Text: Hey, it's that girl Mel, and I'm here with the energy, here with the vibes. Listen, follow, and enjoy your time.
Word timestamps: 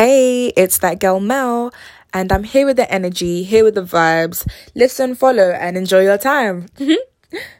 Hey, 0.00 0.46
it's 0.56 0.78
that 0.78 0.98
girl 0.98 1.20
Mel, 1.20 1.74
and 2.14 2.32
I'm 2.32 2.44
here 2.44 2.64
with 2.64 2.76
the 2.76 2.90
energy, 2.90 3.42
here 3.42 3.64
with 3.64 3.74
the 3.74 3.82
vibes. 3.82 4.50
Listen, 4.74 5.14
follow, 5.14 5.50
and 5.50 5.76
enjoy 5.76 6.04
your 6.04 6.16
time. 6.16 6.68